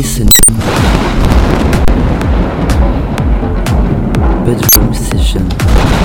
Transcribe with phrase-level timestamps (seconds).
[0.00, 0.30] listening.
[4.46, 5.99] Bedroom session.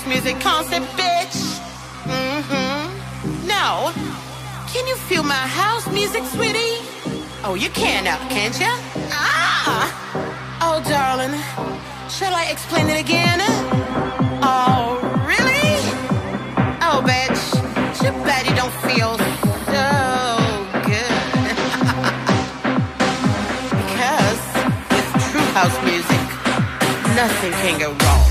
[0.00, 1.58] House music concept, bitch.
[2.04, 3.46] Mm-hmm.
[3.46, 3.92] No.
[4.72, 6.78] can you feel my house music, sweetie?
[7.44, 8.72] Oh, you can now, can't you?
[9.12, 9.92] Ah!
[10.62, 11.34] Oh, darling,
[12.08, 13.40] shall I explain it again?
[14.42, 15.76] Oh, really?
[16.80, 17.52] Oh, bitch,
[17.98, 19.18] too bad you don't feel
[19.68, 19.86] so
[20.88, 21.12] good.
[23.80, 24.40] because
[24.92, 26.22] with true house music,
[27.16, 28.29] nothing can go wrong.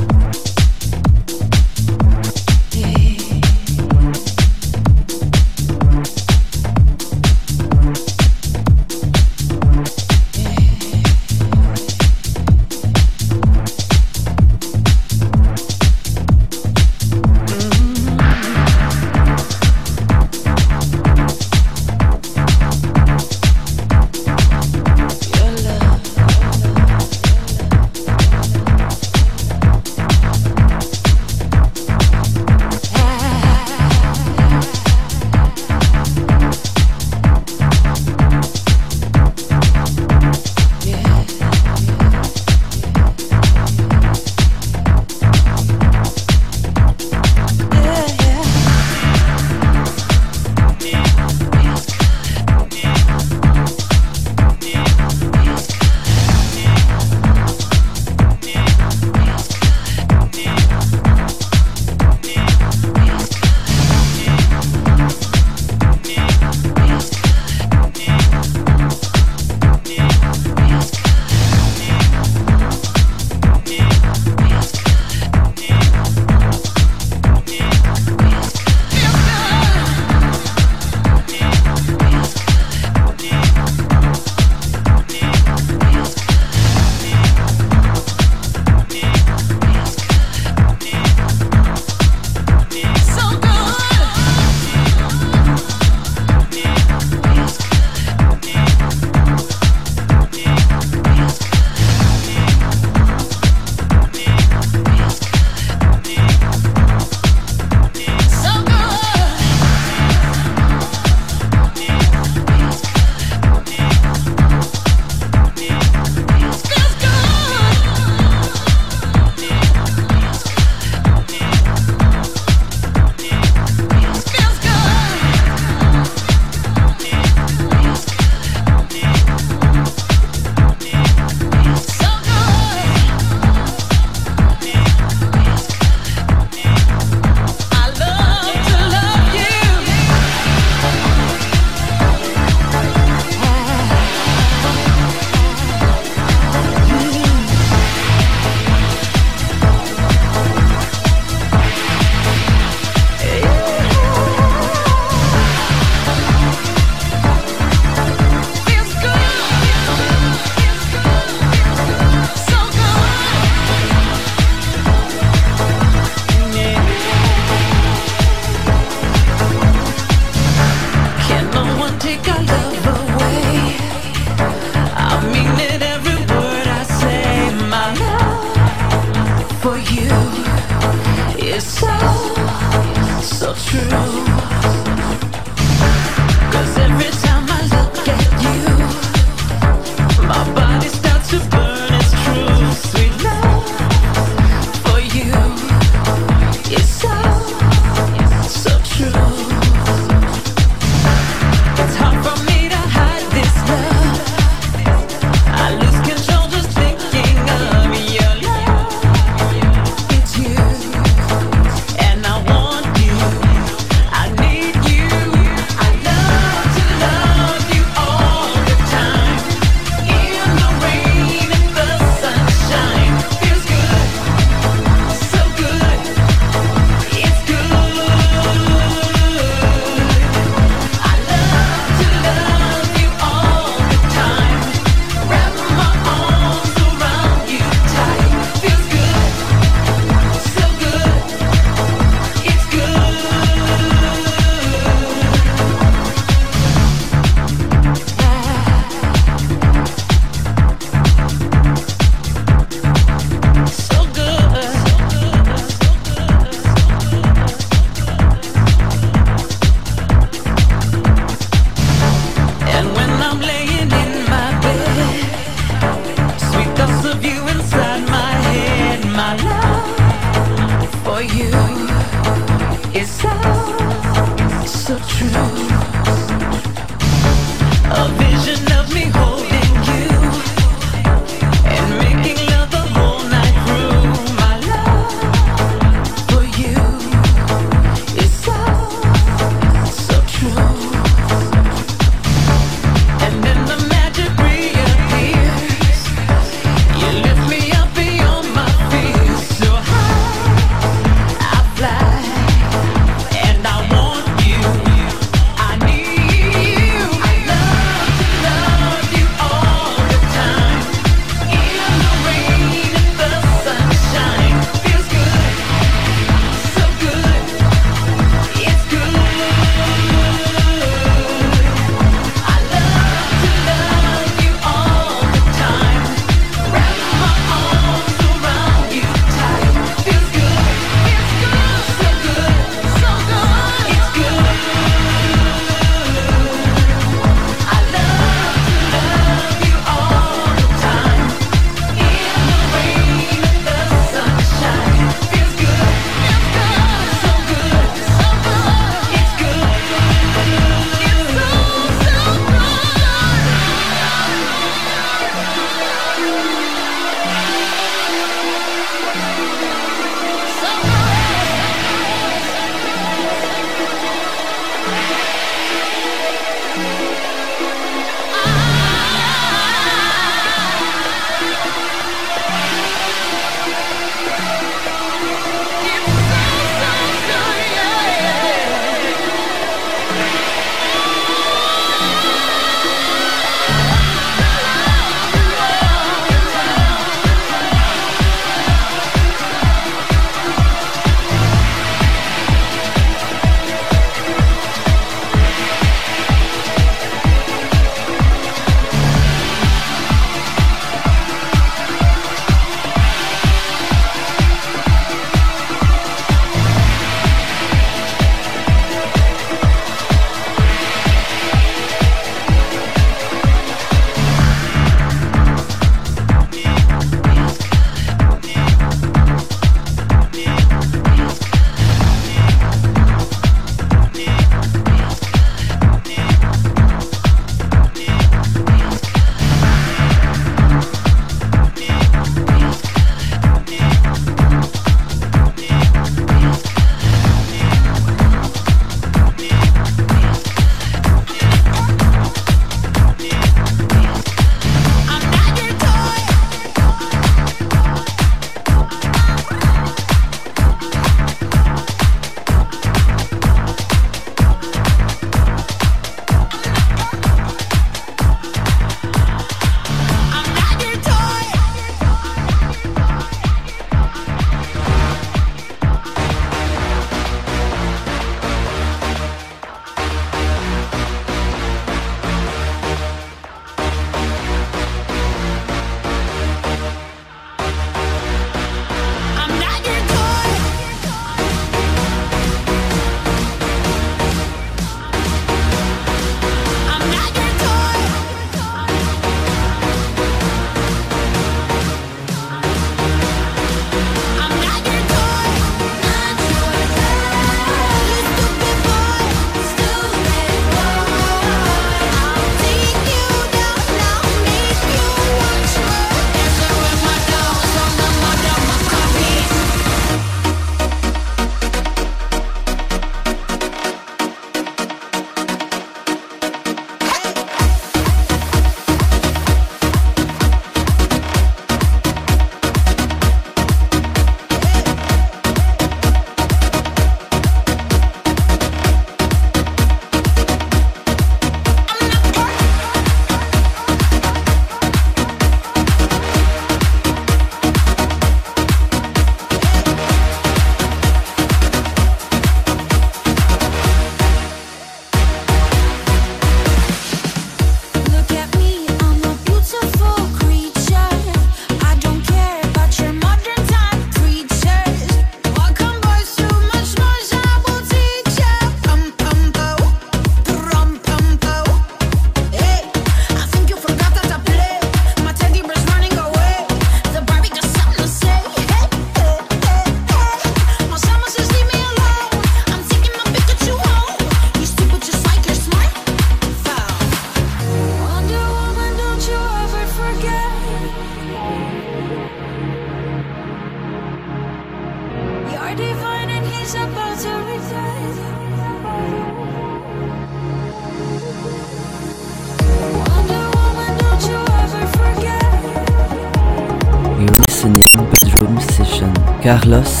[599.51, 600.00] Carlos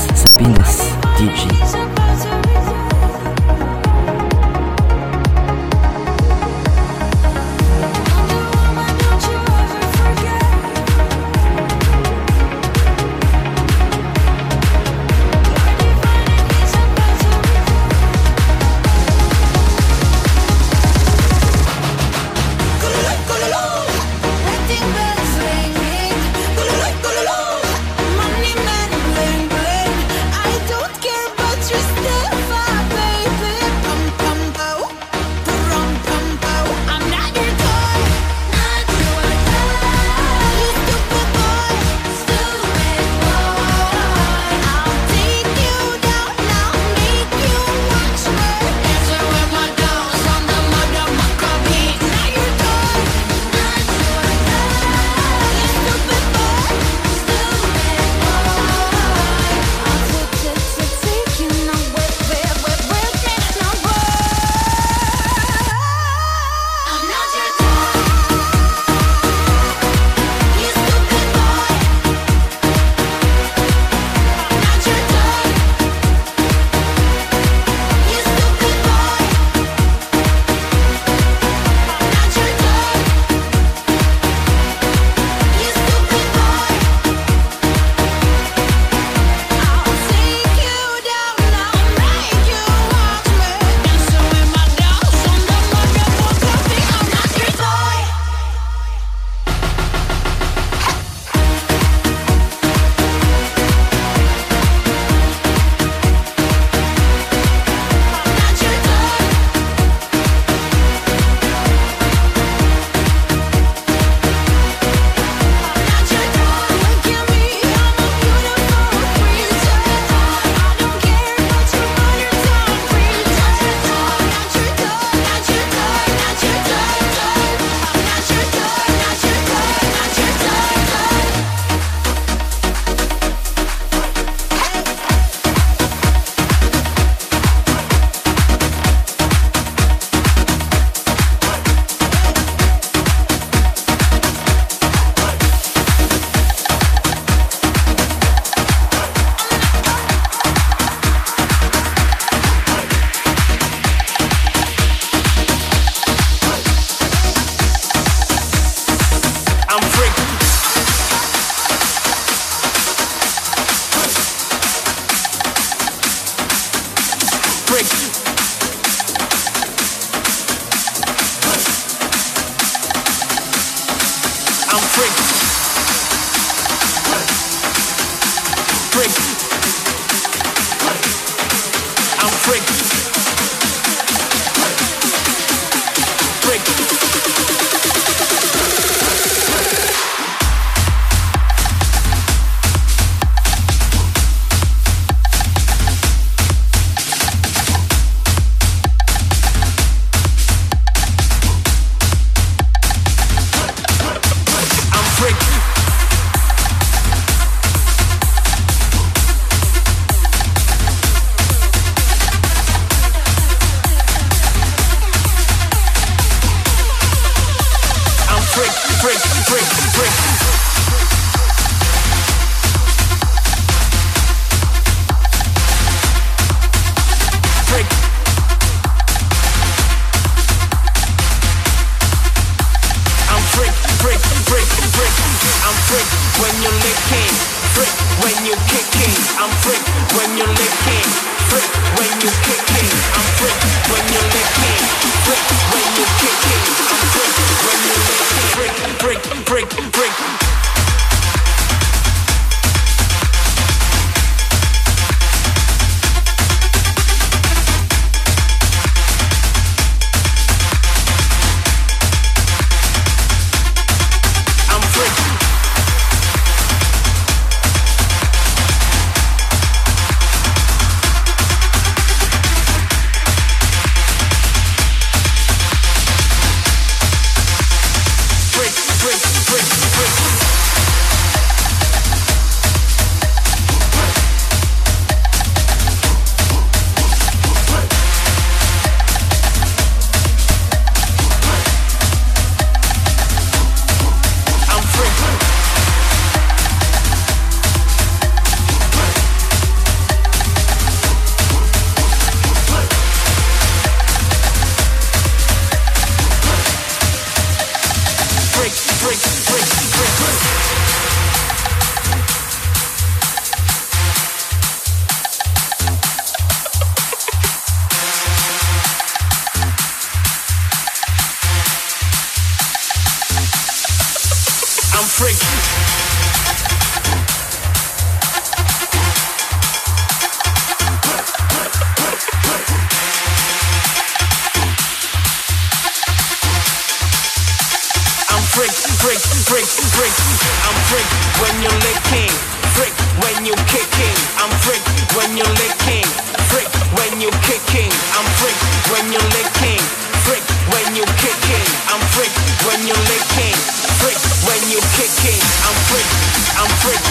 [344.41, 344.81] I'm freak
[345.13, 346.01] when you're licking,
[346.49, 346.65] freak
[346.97, 348.57] when you're kicking, I'm freak
[348.89, 349.77] when you're licking,
[350.25, 350.41] freak
[350.73, 351.61] when you're kicking,
[351.93, 352.33] I'm freak
[352.65, 353.53] when you're licking,
[354.01, 354.17] freak
[354.49, 356.09] when you're kicking, I'm freak,
[356.57, 357.03] I'm freak,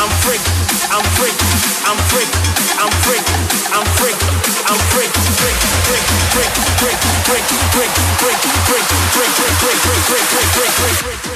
[0.00, 0.40] I'm freak,
[0.88, 1.36] I'm freak,
[1.84, 2.30] I'm freak,
[2.80, 3.24] I'm freak,
[3.68, 4.16] I'm freak,
[4.64, 6.96] I'm freak, freak, freak, freak, freak, freak,
[7.28, 11.27] freak, freak, freak, freak, freak, freak, freak, freak, freak, freak, freak, freak, freak,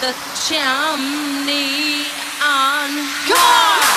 [0.00, 0.14] the
[0.46, 2.06] chimney
[2.40, 2.90] on
[3.26, 3.87] her.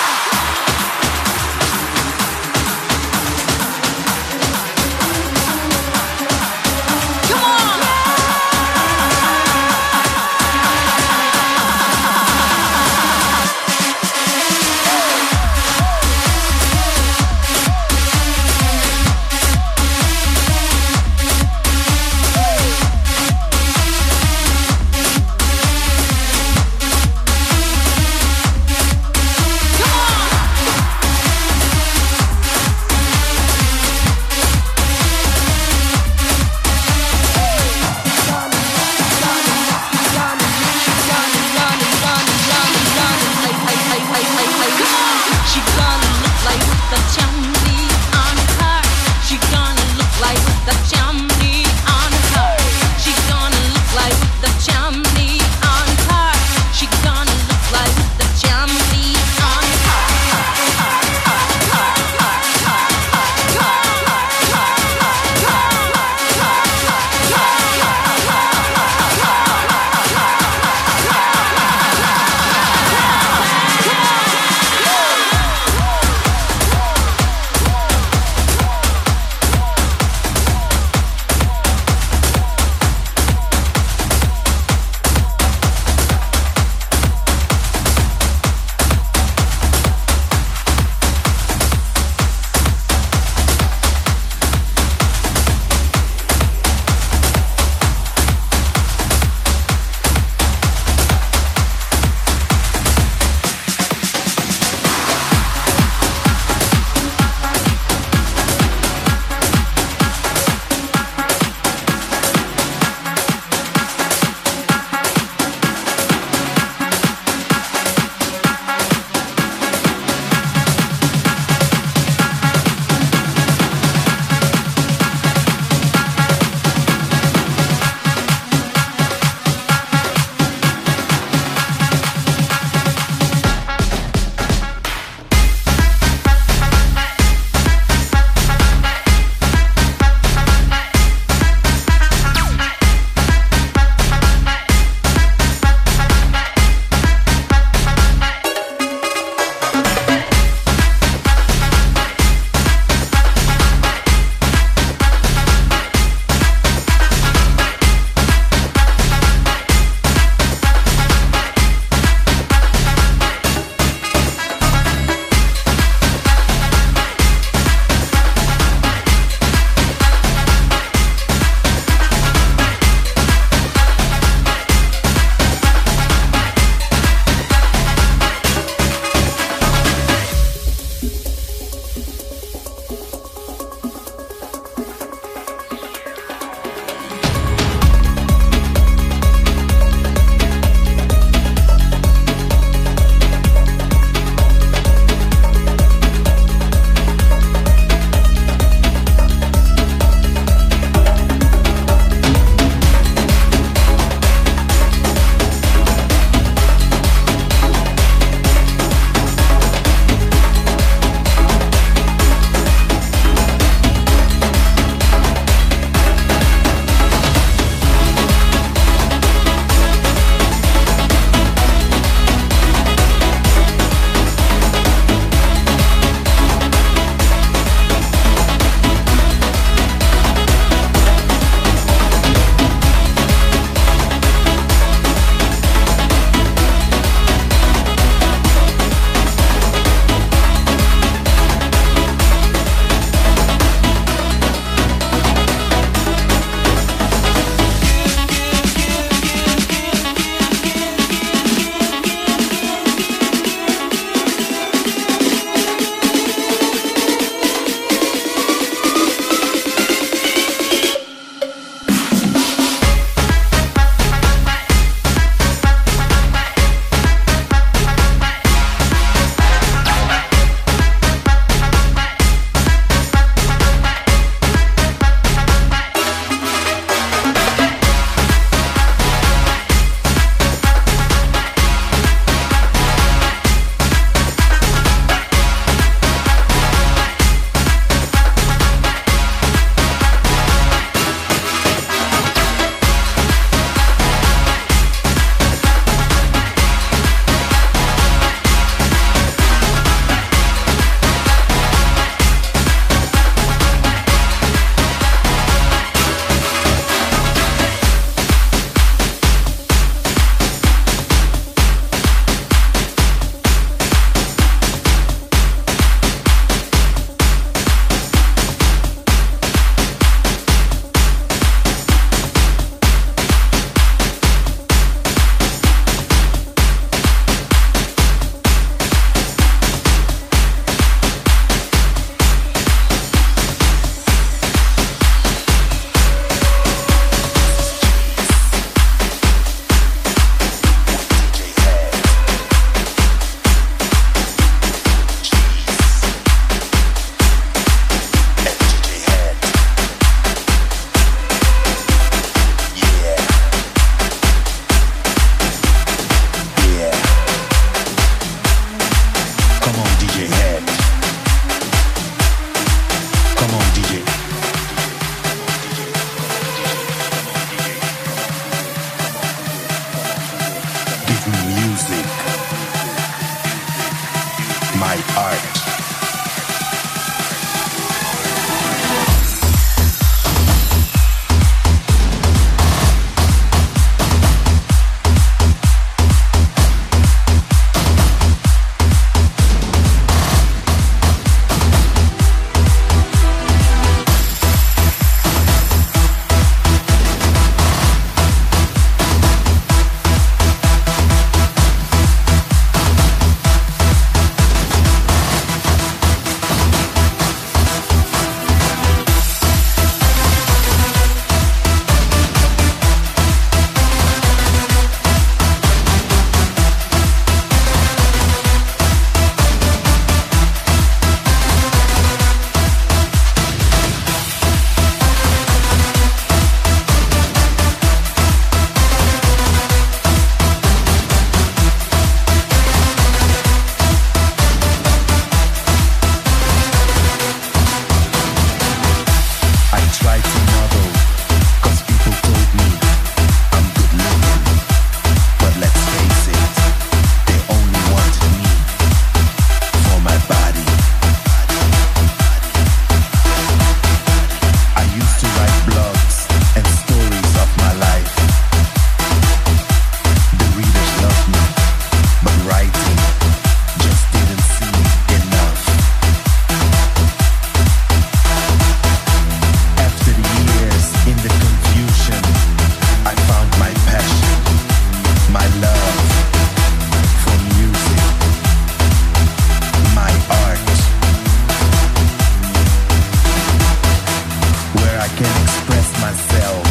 [485.22, 486.65] can express myself.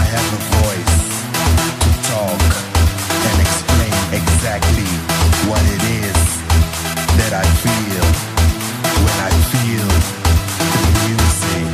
[0.00, 0.98] I have a voice
[1.84, 2.44] to talk
[3.28, 4.90] and explain exactly
[5.48, 6.18] what it is
[7.18, 8.04] that I feel
[9.04, 9.88] when I feel
[11.08, 11.70] music.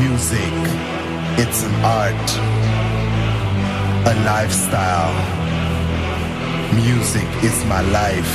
[0.00, 0.54] Music,
[1.42, 2.28] it's an art,
[4.12, 5.16] a lifestyle.
[6.72, 8.34] Music is my life.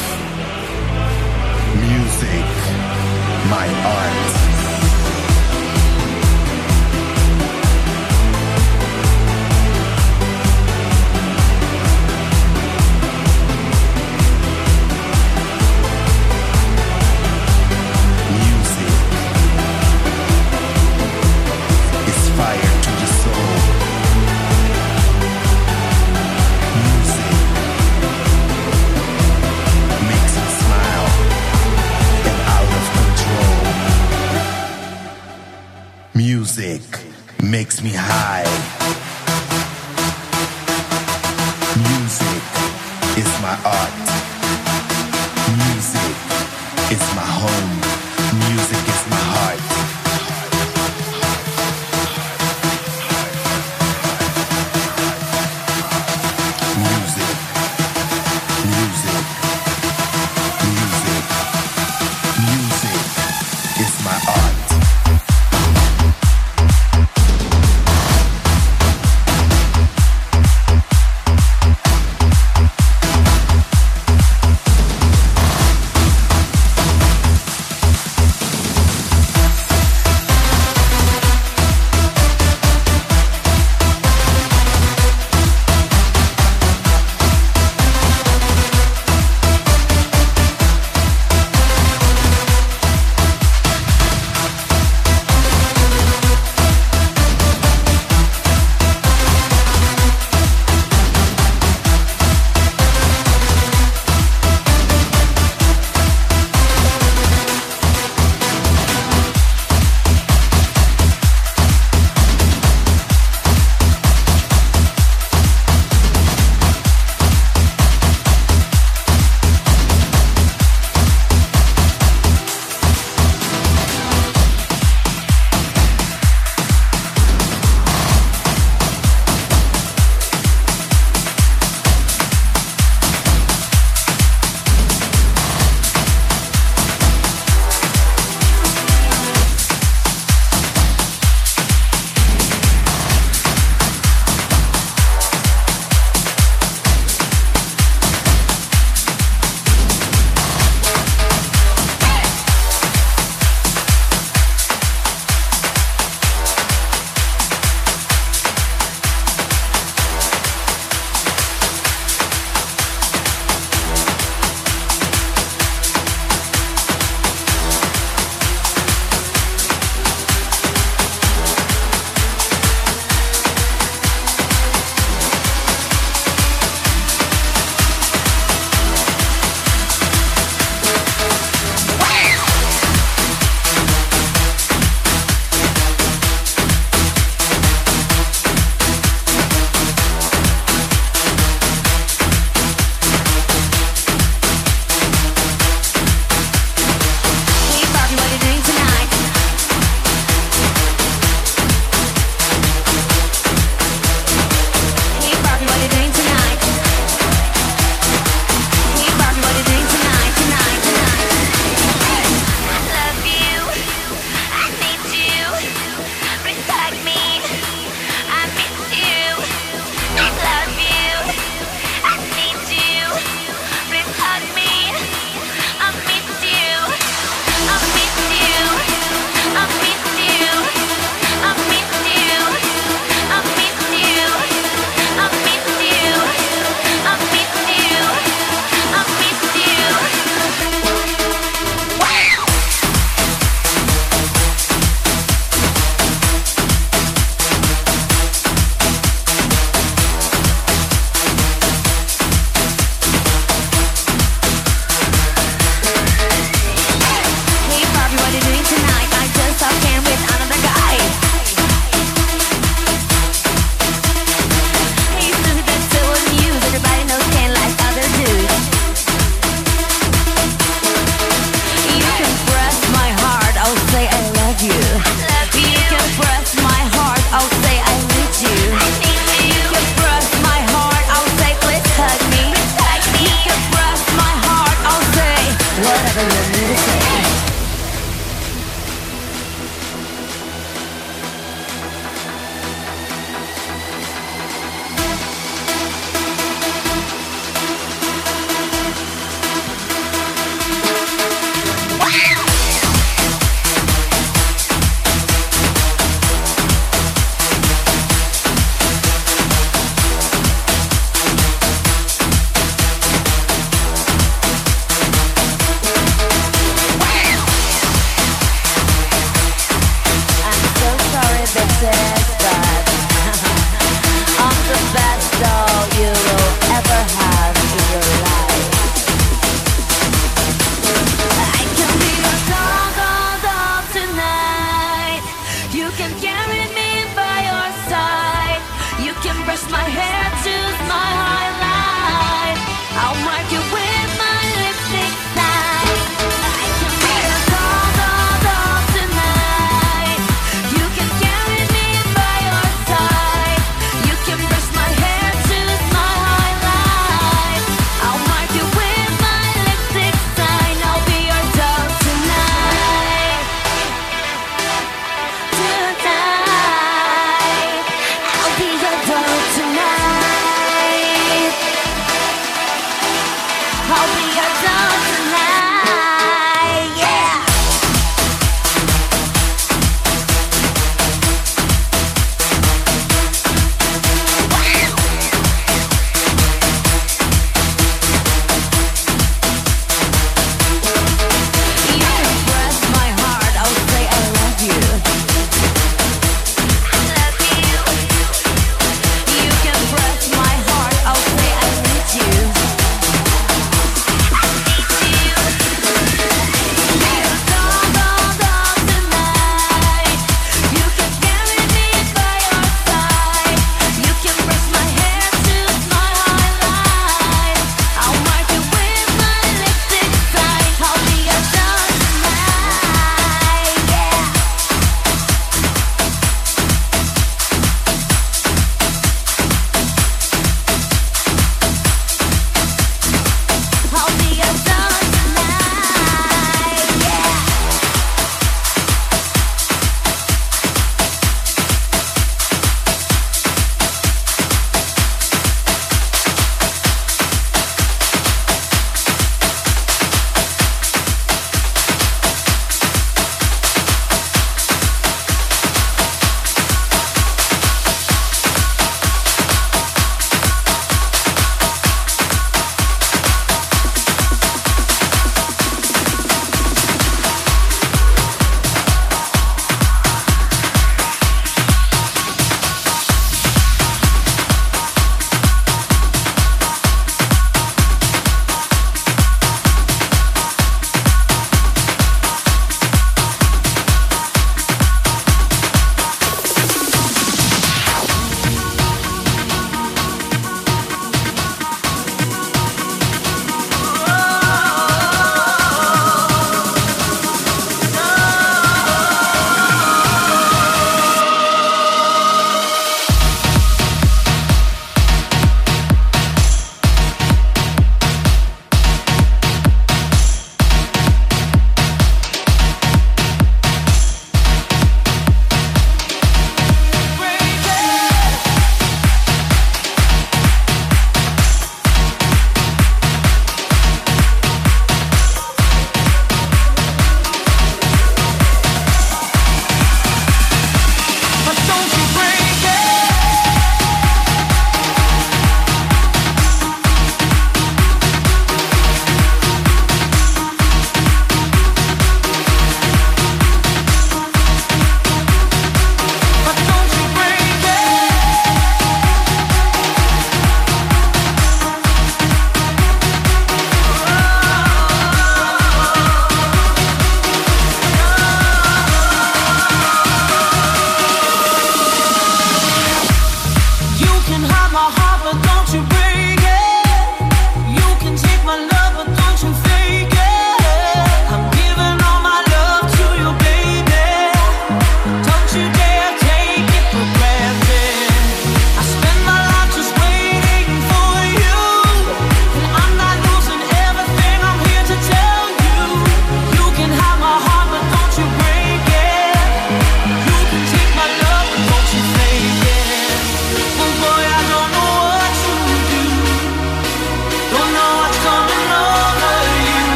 [1.90, 2.48] Music,
[3.50, 4.49] my art.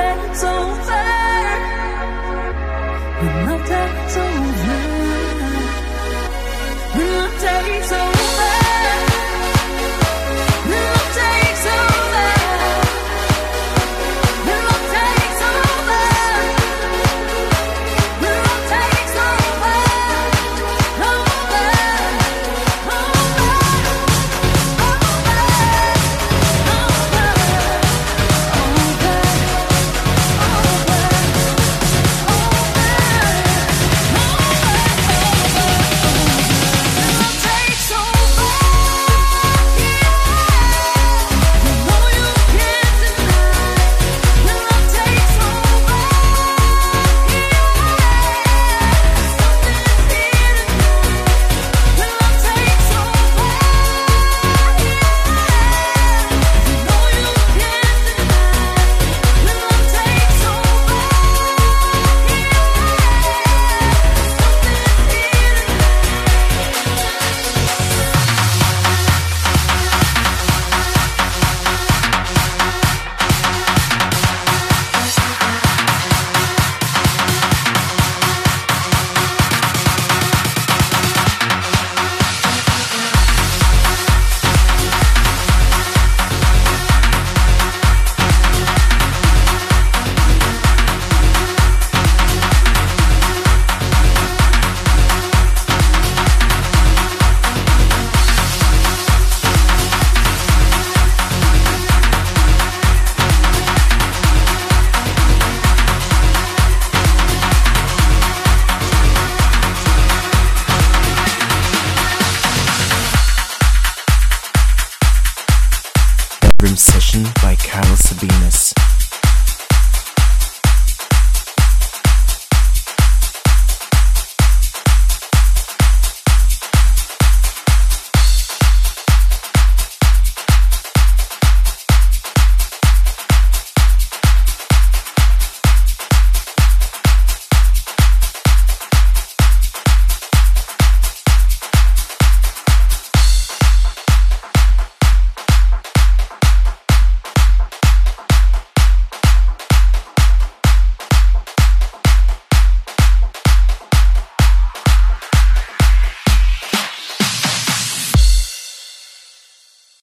[0.00, 0.48] 人总
[0.84, 1.09] 分。